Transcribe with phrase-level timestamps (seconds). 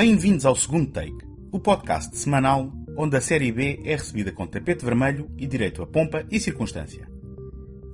[0.00, 4.82] Bem-vindos ao segundo take, o podcast semanal onde a série B é recebida com tapete
[4.82, 7.06] vermelho e direito a pompa e circunstância.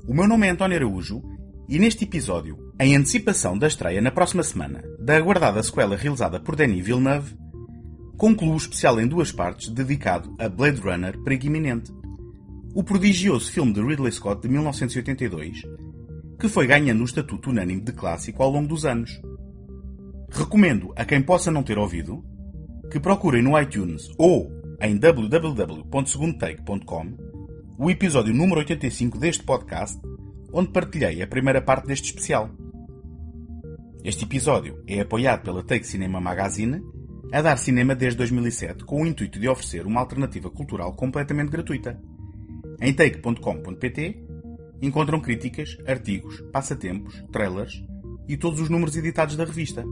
[0.06, 1.20] O meu nome é António Araújo
[1.68, 6.54] e neste episódio, em antecipação da estreia na próxima semana da aguardada sequela realizada por
[6.54, 7.36] Denis Villeneuve,
[8.16, 11.92] concluo o especial em duas partes dedicado a Blade Runner Perigo Iminente,
[12.72, 15.62] o prodigioso filme de Ridley Scott de 1982,
[16.38, 19.10] que foi ganhando o estatuto unânime de clássico ao longo dos anos.
[20.36, 22.22] Recomendo a quem possa não ter ouvido
[22.92, 27.16] que procurem no iTunes ou em www.segundotake.com
[27.78, 29.98] o episódio número 85 deste podcast,
[30.52, 32.50] onde partilhei a primeira parte deste especial.
[34.04, 36.82] Este episódio é apoiado pela Take Cinema Magazine,
[37.32, 41.98] a dar cinema desde 2007 com o intuito de oferecer uma alternativa cultural completamente gratuita.
[42.82, 44.22] Em take.com.pt
[44.82, 47.82] encontram críticas, artigos, passatempos, trailers
[48.28, 49.82] e todos os números editados da revista.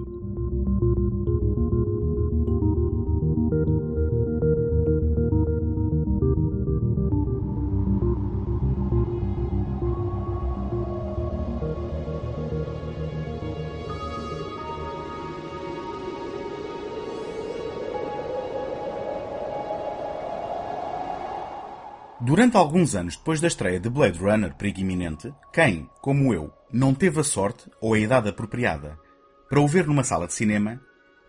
[22.24, 26.94] Durante alguns anos depois da estreia de Blade Runner Perigo Iminente, quem, como eu, não
[26.94, 28.98] teve a sorte ou a idade apropriada
[29.46, 30.80] para o ver numa sala de cinema,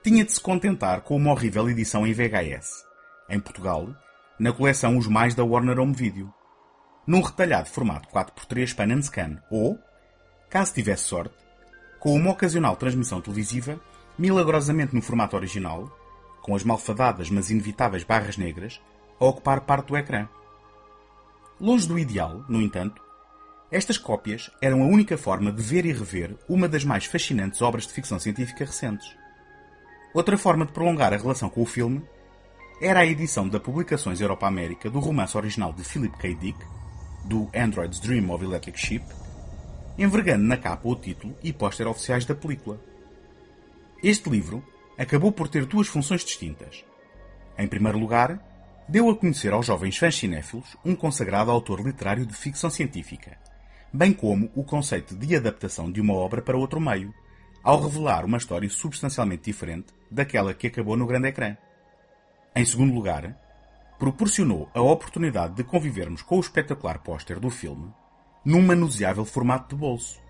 [0.01, 2.85] tinha de se contentar com uma horrível edição em VHS,
[3.29, 3.93] em Portugal,
[4.39, 6.33] na coleção Os Mais da Warner Home Video,
[7.05, 9.77] num retalhado formato 4x3 pan and scan, ou,
[10.49, 11.35] caso tivesse sorte,
[11.99, 13.77] com uma ocasional transmissão televisiva,
[14.17, 15.91] milagrosamente no formato original,
[16.41, 18.79] com as malfadadas mas inevitáveis barras negras,
[19.19, 20.29] a ocupar parte do ecrã.
[21.59, 23.01] Longe do ideal, no entanto,
[23.71, 27.87] estas cópias eram a única forma de ver e rever uma das mais fascinantes obras
[27.87, 29.15] de ficção científica recentes.
[30.13, 32.03] Outra forma de prolongar a relação com o filme
[32.81, 36.35] era a edição da Publicações Europa América do romance original de Philip K.
[36.35, 36.59] Dick,
[37.23, 39.05] do Android's Dream of Electric Sheep,
[39.97, 42.79] envergando na capa o título e póster oficiais da película.
[44.03, 44.61] Este livro
[44.97, 46.83] acabou por ter duas funções distintas.
[47.57, 48.39] Em primeiro lugar,
[48.87, 53.37] deu a conhecer aos jovens fãs cinéfilos um consagrado autor literário de ficção científica,
[53.91, 57.13] bem como o conceito de adaptação de uma obra para outro meio,
[57.63, 61.57] ao revelar uma história substancialmente diferente daquela que acabou no grande ecrã.
[62.55, 63.35] Em segundo lugar,
[63.97, 67.91] proporcionou a oportunidade de convivermos com o espetacular póster do filme
[68.45, 70.21] num manuseável formato de bolso.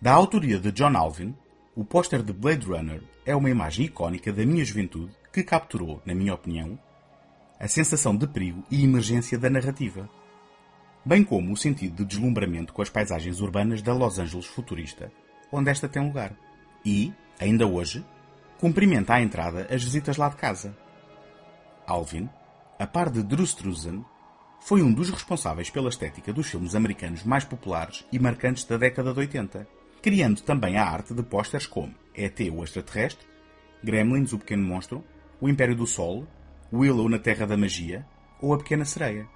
[0.00, 1.34] Da autoria de John Alvin,
[1.74, 6.14] o póster de Blade Runner é uma imagem icónica da minha juventude que capturou, na
[6.14, 6.78] minha opinião,
[7.60, 10.08] a sensação de perigo e emergência da narrativa,
[11.04, 15.12] bem como o sentido de deslumbramento com as paisagens urbanas da Los Angeles futurista,
[15.52, 16.34] onde esta tem lugar.
[16.82, 18.02] E, ainda hoje,
[18.58, 20.74] cumprimenta à entrada as visitas lá de casa.
[21.86, 22.30] Alvin,
[22.78, 23.44] a par de Drew
[24.60, 29.12] foi um dos responsáveis pela estética dos filmes americanos mais populares e marcantes da década
[29.12, 29.68] de 80,
[30.00, 33.26] criando também a arte de pósteres como ET o Extraterrestre,
[33.84, 35.04] Gremlins o Pequeno Monstro,
[35.42, 36.26] O Império do Sol
[36.72, 38.06] Willow na Terra da Magia
[38.40, 39.26] ou A Pequena Sereia.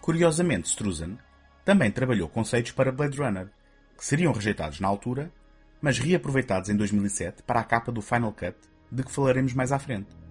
[0.00, 1.18] Curiosamente, Struzan
[1.64, 3.48] também trabalhou conceitos para Blade Runner,
[3.96, 5.32] que seriam rejeitados na altura,
[5.80, 8.56] mas reaproveitados em 2007 para a capa do Final Cut,
[8.90, 10.23] de que falaremos mais à frente.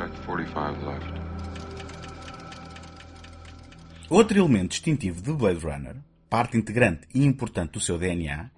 [0.00, 1.12] Track 45 left.
[4.08, 8.50] Outro elemento distintivo de Blade Runner, parte integrante e importante do seu DNA,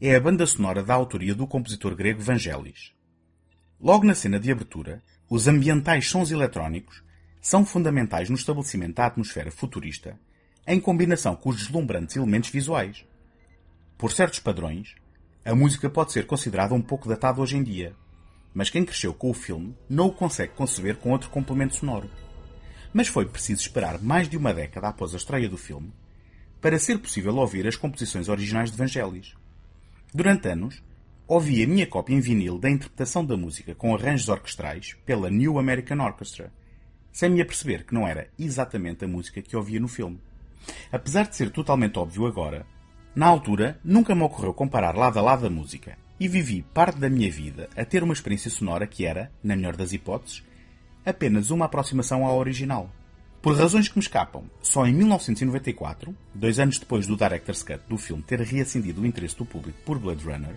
[0.00, 2.92] é a banda sonora da autoria do compositor grego Vangelis.
[3.80, 5.00] Logo na cena de abertura,
[5.30, 7.04] os ambientais sons eletrónicos
[7.40, 10.18] são fundamentais no estabelecimento da atmosfera futurista,
[10.66, 13.04] em combinação com os deslumbrantes elementos visuais.
[13.96, 14.96] Por certos padrões,
[15.44, 17.94] a música pode ser considerada um pouco datada hoje em dia,
[18.54, 22.10] mas quem cresceu com o filme não o consegue conceber com outro complemento sonoro.
[22.92, 25.92] Mas foi preciso esperar mais de uma década após a estreia do filme
[26.60, 29.34] para ser possível ouvir as composições originais de Vangelis.
[30.14, 30.82] Durante anos,
[31.26, 35.58] ouvi a minha cópia em vinil da interpretação da música com arranjos orquestrais pela New
[35.58, 36.52] American Orchestra,
[37.10, 40.20] sem me aperceber que não era exatamente a música que ouvia no filme.
[40.92, 42.64] Apesar de ser totalmente óbvio agora,
[43.14, 47.08] Na altura, nunca me ocorreu comparar lado a lado a música, e vivi parte da
[47.08, 50.42] minha vida a ter uma experiência sonora que era, na melhor das hipóteses,
[51.04, 52.90] apenas uma aproximação ao original.
[53.40, 57.98] Por razões que me escapam, só em 1994, dois anos depois do Director's Cut do
[57.98, 60.54] filme ter reacendido o interesse do público por Blade Runner,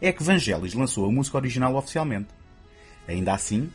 [0.00, 2.30] é que Vangelis lançou a música original oficialmente.
[3.06, 3.70] Ainda assim,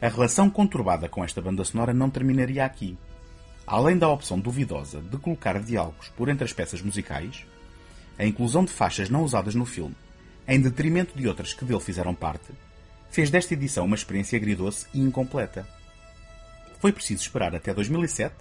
[0.00, 2.96] a relação conturbada com esta banda sonora não terminaria aqui.
[3.66, 7.44] Além da opção duvidosa de colocar diálogos por entre as peças musicais,
[8.16, 9.96] a inclusão de faixas não usadas no filme,
[10.46, 12.52] em detrimento de outras que dele fizeram parte,
[13.10, 15.66] fez desta edição uma experiência agridoce e incompleta.
[16.80, 18.34] Foi preciso esperar até 2007,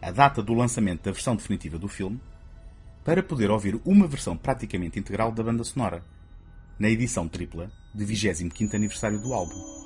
[0.00, 2.20] a data do lançamento da versão definitiva do filme,
[3.04, 6.02] para poder ouvir uma versão praticamente integral da banda sonora,
[6.78, 9.77] na edição tripla de 25º aniversário do álbum.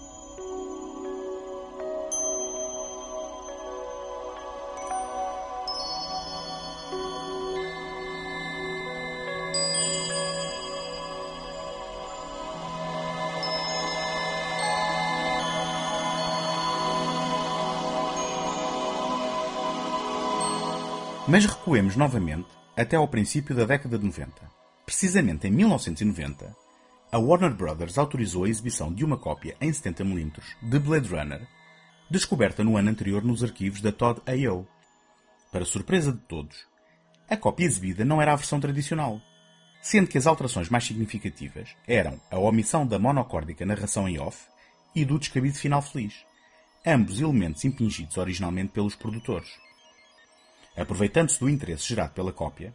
[21.33, 22.47] Mas recuemos novamente
[22.77, 24.31] até ao princípio da década de 90.
[24.85, 26.55] Precisamente em 1990,
[27.11, 31.49] a Warner Brothers autorizou a exibição de uma cópia em 70mm de Blade Runner,
[32.11, 34.67] descoberta no ano anterior nos arquivos da Todd A.O.
[35.51, 36.67] Para surpresa de todos,
[37.31, 39.19] a cópia exibida não era a versão tradicional,
[39.81, 44.49] sendo que as alterações mais significativas eram a omissão da monocórdica narração em off
[44.95, 46.27] e do descabido final feliz,
[46.87, 49.72] ambos elementos impingidos originalmente pelos produtores.
[50.77, 52.75] Aproveitando-se do interesse gerado pela cópia,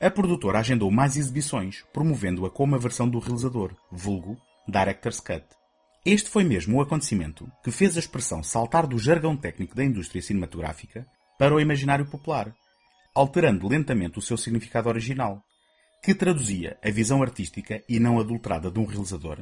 [0.00, 4.36] a produtora agendou mais exibições, promovendo-a como a versão do realizador, vulgo
[4.66, 5.44] Director's Cut.
[6.04, 10.20] Este foi mesmo o acontecimento que fez a expressão saltar do jargão técnico da indústria
[10.20, 11.06] cinematográfica
[11.38, 12.52] para o imaginário popular,
[13.14, 15.40] alterando lentamente o seu significado original,
[16.02, 19.38] que traduzia a visão artística e não adulterada de um realizador,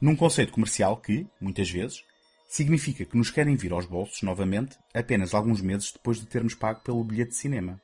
[0.00, 2.02] num conceito comercial que, muitas vezes,
[2.48, 6.80] significa que nos querem vir aos bolsos novamente apenas alguns meses depois de termos pago
[6.80, 7.80] pelo bilhete de cinema.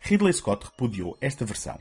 [0.00, 1.78] Ridley Scott repudiou esta versão,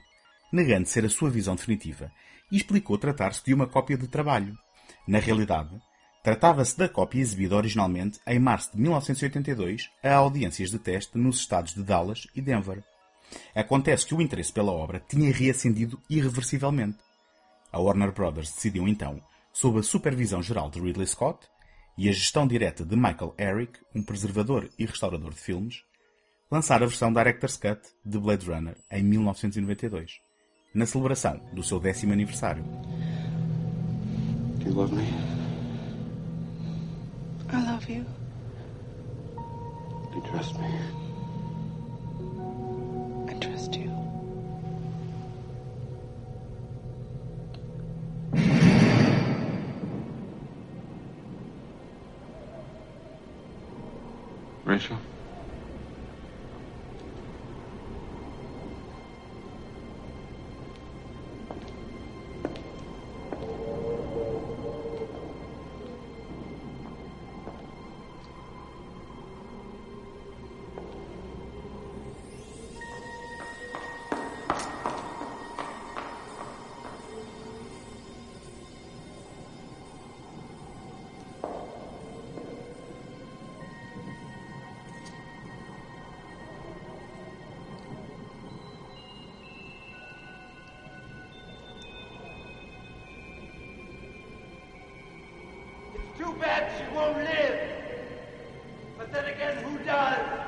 [0.52, 2.12] negando ser a sua visão definitiva,
[2.52, 4.58] e explicou tratar-se de uma cópia de trabalho.
[5.08, 5.76] Na realidade,
[6.24, 11.74] tratava-se da cópia exibida originalmente em março de 1982 a audiências de teste nos estados
[11.74, 12.84] de Dallas e Denver.
[13.56, 17.00] Acontece que o interesse pela obra tinha reacendido irreversivelmente.
[17.72, 19.22] A Warner Brothers decidiu então,
[19.52, 21.40] sob a supervisão geral de Ridley Scott,
[21.98, 25.84] e a gestão direta de Michael Herrick, um preservador e restaurador de filmes,
[26.50, 30.20] lançar a versão Director's Cut de Blade Runner em 1992,
[30.74, 32.64] na celebração do seu décimo aniversário.
[34.60, 35.04] Do you love me?
[37.52, 38.06] I love you.
[40.10, 40.68] Do you trust me?
[43.30, 43.93] I trust you.
[54.74, 55.13] Rachel?
[96.94, 97.60] Won't live.
[98.98, 100.44] But then again, who does?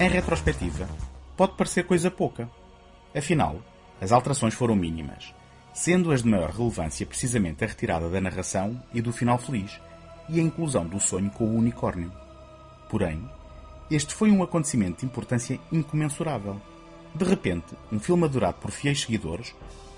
[0.00, 0.88] Em retrospectiva,
[1.36, 2.48] pode parecer coisa pouca.
[3.14, 3.60] Afinal,
[4.00, 5.34] as alterações foram mínimas,
[5.74, 9.78] sendo as de maior relevância precisamente a retirada da narração e do final feliz
[10.28, 12.10] e a inclusão do sonho com o unicórnio.
[12.88, 13.28] Porém,
[13.90, 16.60] este foi um acontecimento de importância incomensurável.
[17.12, 19.52] De repente, um filme adorado por fiéis seguidores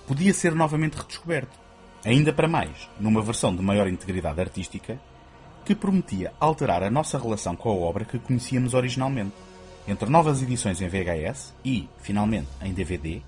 [0.07, 1.59] podia ser novamente redescoberto,
[2.03, 4.99] ainda para mais numa versão de maior integridade artística
[5.65, 9.35] que prometia alterar a nossa relação com a obra que conhecíamos originalmente.
[9.87, 13.21] Entre novas edições em VHS e, finalmente, em DVD,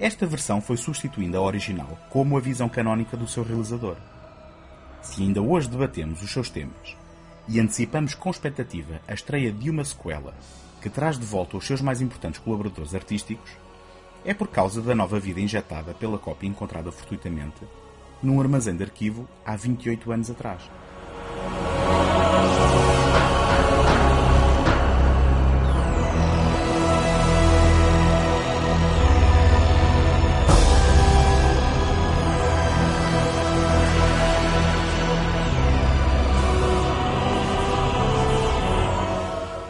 [0.00, 3.96] esta versão foi substituindo a original como a visão canónica do seu realizador.
[5.02, 7.03] Se ainda hoje debatemos os seus temas
[7.48, 10.34] e antecipamos com expectativa a estreia de uma sequela
[10.80, 13.50] que traz de volta os seus mais importantes colaboradores artísticos,
[14.24, 17.62] é por causa da nova vida injetada pela cópia encontrada fortuitamente
[18.22, 20.62] num armazém de arquivo há 28 anos atrás.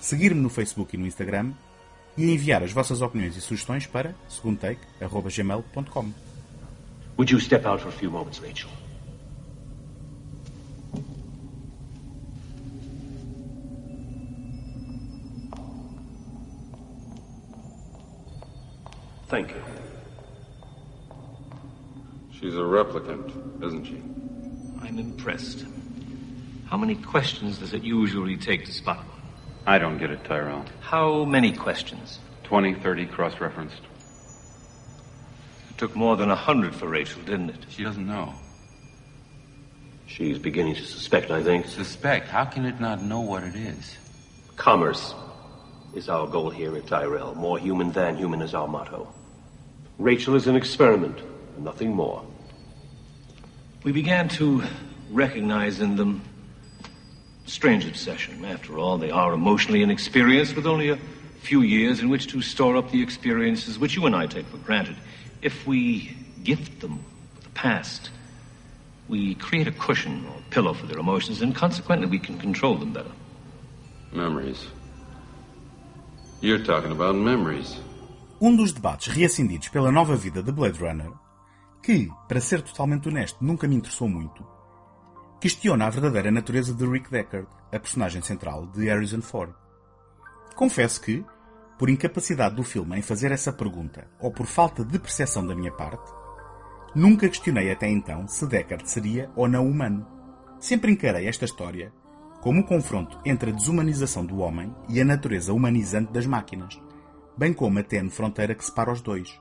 [0.00, 1.52] seguir-me no Facebook e no Instagram
[2.16, 6.12] e enviar as vossas opiniões e sugestões para segundotake.gmail.com.
[7.16, 8.70] Would you step out for a few moments, Rachel?
[19.28, 19.62] Thank you.
[22.32, 23.30] She's a replicant,
[23.62, 24.00] isn't she?
[24.80, 25.66] I'm impressed.
[26.70, 29.17] How many questions does it usually take to spot one?
[29.68, 30.64] I don't get it, Tyrell.
[30.80, 32.20] How many questions?
[32.44, 33.82] 20, 30 cross referenced.
[35.68, 37.66] It took more than a hundred for Rachel, didn't it?
[37.68, 38.32] She doesn't know.
[40.06, 41.66] She's beginning to suspect, I think.
[41.66, 42.28] Suspect.
[42.28, 43.94] How can it not know what it is?
[44.56, 45.14] Commerce
[45.94, 47.34] is our goal here at Tyrell.
[47.34, 49.12] More human than human is our motto.
[49.98, 51.18] Rachel is an experiment,
[51.56, 52.24] and nothing more.
[53.84, 54.62] We began to
[55.10, 56.22] recognize in them
[57.48, 58.44] strange obsession.
[58.44, 60.98] After all, they are emotionally inexperienced with only a
[61.40, 64.58] few years in which to store up the experiences which you and I take for
[64.58, 64.96] granted.
[65.42, 68.10] If we gift them with the past,
[69.08, 72.92] we create a cushion or pillow for their emotions, and consequently, we can control them
[72.92, 73.12] better.
[74.12, 74.66] Memories.
[76.40, 77.80] You're talking about memories.
[78.40, 81.10] Um dos debates reacendidos pela nova vida de Blade Runner,
[81.82, 84.46] que, para ser totalmente honesto, nunca me interessou muito,
[85.40, 89.54] questiona a verdadeira natureza de Rick Deckard, a personagem central de Harrison Ford.
[90.56, 91.24] Confesso que,
[91.78, 95.70] por incapacidade do filme em fazer essa pergunta ou por falta de percepção da minha
[95.70, 96.10] parte,
[96.94, 100.04] nunca questionei até então se Deckard seria ou não humano.
[100.58, 101.92] Sempre encarei esta história
[102.40, 106.80] como o confronto entre a desumanização do homem e a natureza humanizante das máquinas,
[107.36, 109.40] bem como a tenue fronteira que separa os dois.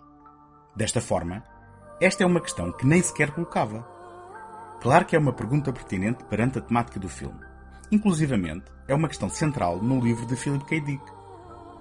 [0.75, 1.43] Desta forma,
[1.99, 3.96] esta é uma questão que nem sequer colocava.
[4.81, 7.39] Claro que é uma pergunta pertinente perante a temática do filme.
[7.91, 10.79] Inclusivamente, é uma questão central no livro de Philip K.
[10.81, 11.03] Dick.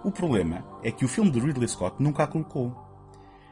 [0.02, 2.86] O problema é que o filme de Ridley Scott nunca a colocou.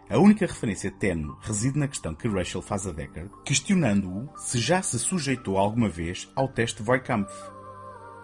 [0.08, 4.82] A única referência tenue reside na questão que Rachel faz a Deckard, questionando-o se já
[4.82, 7.32] se sujeitou alguma vez ao teste Voigtkampf.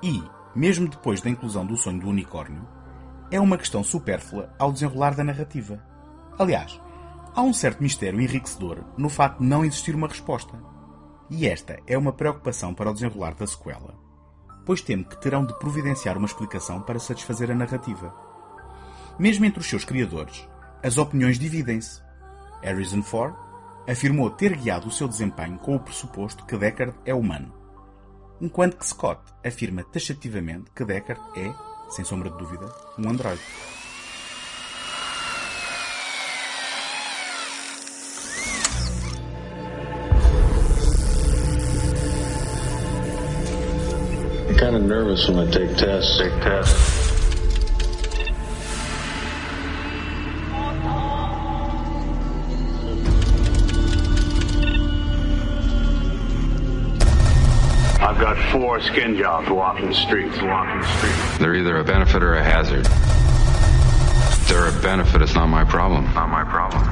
[0.02, 0.22] E,
[0.54, 2.66] mesmo depois da inclusão do sonho do unicórnio,
[3.30, 5.82] é uma questão supérflua ao desenrolar da narrativa.
[6.38, 6.80] Aliás,
[7.34, 10.56] há um certo mistério enriquecedor no facto de não existir uma resposta.
[11.30, 13.94] E esta é uma preocupação para o desenrolar da sequela,
[14.66, 18.12] pois temo que terão de providenciar uma explicação para satisfazer a narrativa.
[19.16, 20.48] Mesmo entre os seus criadores,
[20.82, 22.02] as opiniões dividem-se.
[22.62, 23.34] Harrison Ford
[23.88, 27.54] afirmou ter guiado o seu desempenho com o pressuposto que Deckard é humano,
[28.40, 31.54] enquanto que Scott afirma taxativamente que Deckard é,
[31.90, 32.66] sem sombra de dúvida,
[32.98, 33.42] um androide.
[44.60, 46.18] Kind of nervous when I take tests.
[46.18, 47.08] Take tests.
[58.02, 61.38] I've got four skin jobs walking the streets, walking the streets.
[61.38, 62.84] They're either a benefit or a hazard.
[62.84, 66.04] If they're a benefit, it's not my problem.
[66.12, 66.82] Not my problem.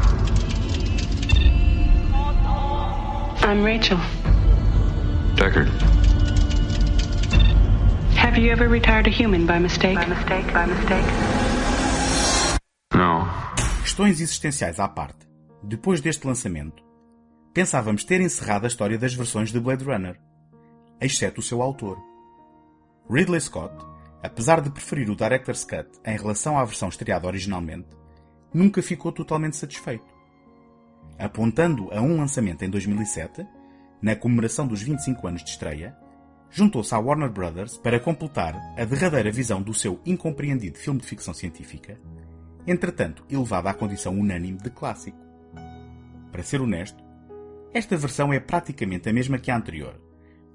[3.42, 3.98] I'm Rachel.
[5.34, 6.07] Deckard.
[8.38, 9.96] Have you ever retired a human by mistake?
[9.96, 11.04] By mistake, by mistake.
[12.94, 13.26] No.
[13.82, 15.26] Questões existenciais à parte.
[15.60, 16.80] Depois deste lançamento,
[17.52, 20.16] pensávamos ter encerrado a história das versões de Blade Runner,
[21.00, 21.98] exceto o seu autor.
[23.10, 23.74] Ridley Scott,
[24.22, 27.88] apesar de preferir o Director's Cut em relação à versão estreada originalmente,
[28.54, 30.14] nunca ficou totalmente satisfeito.
[31.18, 33.44] Apontando a um lançamento em 2007,
[34.00, 35.98] na comemoração dos 25 anos de estreia,
[36.50, 41.34] juntou-se à Warner Brothers para completar a derradeira visão do seu incompreendido filme de ficção
[41.34, 42.00] científica,
[42.66, 45.18] entretanto elevada à condição unânime de clássico.
[46.30, 47.02] Para ser honesto,
[47.72, 50.00] Esta versão é praticamente a mesma que a anterior,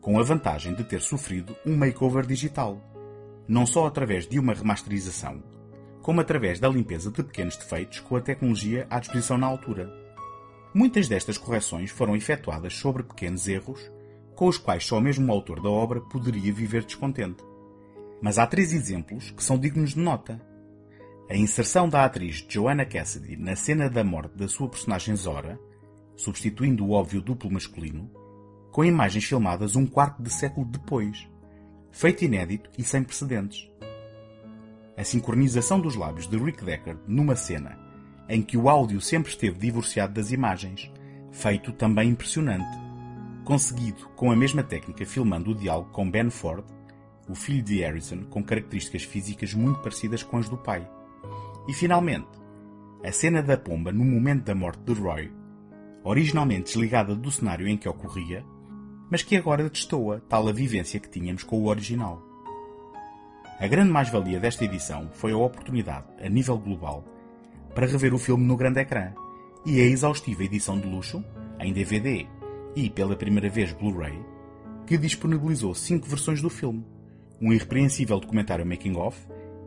[0.02, 2.82] com a vantagem de ter sofrido um makeover digital,
[3.48, 5.44] não só através de uma remasterização,
[6.02, 9.94] como através da limpeza de pequenos defeitos com a tecnologia à disposição na altura.
[10.74, 13.80] Muitas destas correções foram efetuadas sobre pequenos erros,
[14.36, 17.44] com os quais só mesmo o autor da obra poderia viver descontente.
[18.22, 20.42] Mas há três exemplos que são dignos de nota.
[21.30, 25.60] A inserção da atriz Joanna Cassidy na cena da morte da sua personagem Zora,
[26.16, 28.10] substituindo o óbvio duplo masculino,
[28.72, 31.28] com imagens filmadas um quarto de século depois,
[31.92, 33.70] feito inédito e sem precedentes.
[34.96, 37.78] A sincronização dos lábios de Rick Deckard numa cena
[38.30, 40.92] em que o áudio sempre esteve divorciado das imagens,
[41.32, 42.78] feito também impressionante,
[43.44, 46.64] conseguido com a mesma técnica filmando o diálogo com Ben Ford,
[47.28, 50.88] o filho de Harrison com características físicas muito parecidas com as do pai.
[51.68, 52.28] E finalmente,
[53.04, 55.32] a cena da pomba no momento da morte de Roy,
[56.04, 58.46] originalmente desligada do cenário em que ocorria,
[59.10, 62.22] mas que agora destoa tal a vivência que tínhamos com o original.
[63.60, 67.04] A grande mais-valia desta edição foi a oportunidade, a nível global,
[67.76, 69.14] para rever o filme no grande ecrã,
[69.66, 71.24] e a exaustiva edição de luxo,
[71.60, 72.28] em DVD
[72.76, 74.20] e pela primeira vez Blu-ray,
[74.86, 76.86] que disponibilizou cinco versões do filme,
[77.42, 79.18] um irrepreensível documentário making-of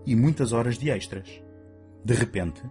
[0.05, 1.43] e muitas horas de extras.
[2.05, 2.63] De repente,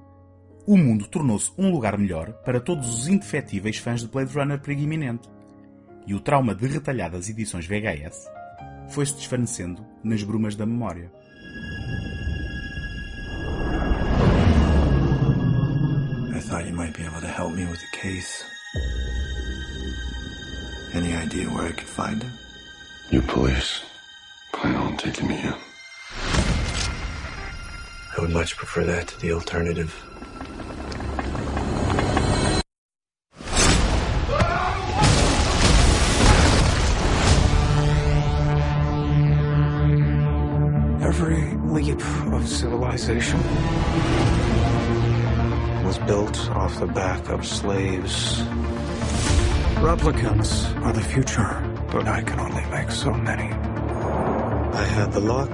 [0.66, 5.30] o mundo tornou-se um lugar melhor para todos os indefetíveis fãs de Blade Runner preguiminente,
[6.08, 8.28] e o trauma de retalhadas edições VHS
[8.90, 11.12] foi-se desvanecendo nas brumas da memória.
[16.34, 18.44] I thought you might be able to help me with the case.
[20.96, 22.32] Any idea where I could find him?
[23.12, 23.82] You police
[24.54, 25.54] plan on taking me in.
[28.18, 29.94] I would much prefer that to the alternative.
[41.04, 42.00] Every leap
[42.32, 43.40] of civilization
[45.84, 48.42] was built off the back of slaves.
[49.82, 51.62] Replicants are the future,
[51.92, 53.52] but I can only make so many.
[53.52, 55.52] I had the lock,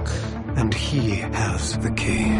[0.56, 2.30] and he has the key.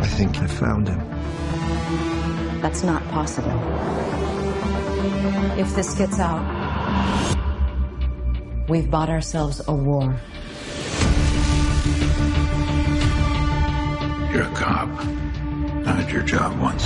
[0.00, 1.00] I think I found him.
[2.60, 3.58] That's not possible.
[5.58, 6.44] If this gets out,
[8.68, 10.20] we've bought ourselves a war.
[14.32, 15.17] You're a cop.
[16.08, 16.84] I did your job once.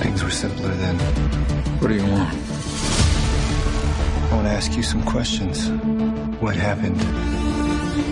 [0.00, 0.96] Things were simpler then.
[1.80, 2.32] What do you want?
[4.30, 5.68] I want to ask you some questions.
[6.40, 7.00] What happened?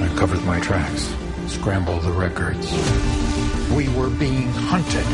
[0.02, 1.14] I covered my tracks,
[1.46, 2.66] scrambled the records.
[3.76, 5.06] We were being hunted.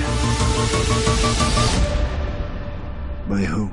[3.29, 3.71] By who?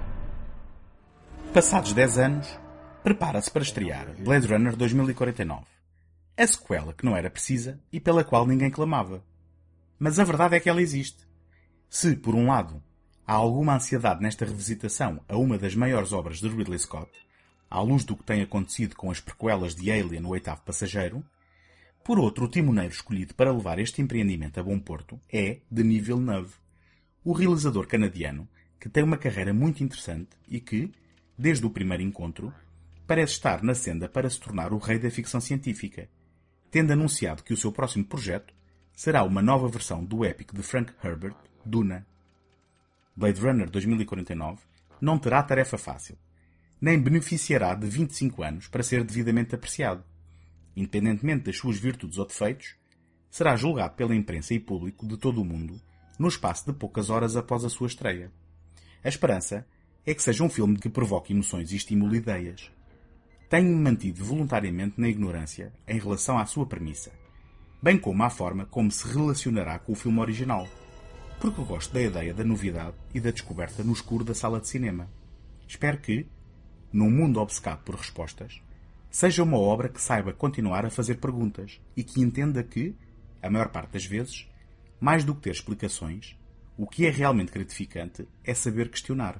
[1.53, 2.59] Passados 10 anos,
[3.05, 5.76] prepara-se para estrear Blade Runner 2049.
[6.37, 9.25] A sequela que não era precisa e pela qual ninguém clamava.
[9.97, 11.27] Mas a verdade é que ela existe.
[11.89, 12.83] Se, por um lado,
[13.25, 17.11] há alguma ansiedade nesta revisitação a uma das maiores obras de Ridley Scott,
[17.69, 21.25] à luz do que tem acontecido com as prequelas de Alien no oitavo passageiro,
[22.03, 26.53] por outro, o timoneiro escolhido para levar este empreendimento a bom porto é Denis Villeneuve,
[27.23, 28.47] o realizador canadiano
[28.79, 30.91] que tem uma carreira muito interessante e que,
[31.37, 32.53] desde o primeiro encontro,
[33.07, 36.07] parece estar na senda para se tornar o rei da ficção científica,
[36.69, 38.53] tendo anunciado que o seu próximo projeto
[38.93, 42.05] será uma nova versão do épico de Frank Herbert, Duna.
[43.15, 44.59] Blade Runner 2049
[44.99, 46.17] não terá tarefa fácil,
[46.79, 50.03] nem beneficiará de 25 anos para ser devidamente apreciado.
[50.75, 52.75] Independentemente das suas virtudes ou defeitos,
[53.29, 55.81] será julgado pela imprensa e público de todo o mundo
[56.17, 58.31] no espaço de poucas horas após a sua estreia.
[59.03, 59.65] A esperança
[60.05, 62.71] é que seja um filme que provoque emoções e estimule ideias.
[63.49, 67.13] Tenho-me mantido voluntariamente na ignorância em relação à sua premissa,
[67.81, 70.67] bem como à forma como se relacionará com o filme original,
[71.39, 75.09] porque gosto da ideia da novidade e da descoberta no escuro da sala de cinema.
[75.65, 76.27] Espero que,
[76.91, 78.61] num mundo obcecado por respostas,
[79.09, 82.95] seja uma obra que saiba continuar a fazer perguntas e que entenda que,
[83.41, 84.45] a maior parte das vezes,
[84.99, 86.37] mais do que ter explicações,
[86.77, 89.39] o que é realmente gratificante é saber questionar.